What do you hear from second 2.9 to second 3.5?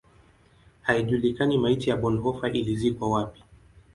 wapi.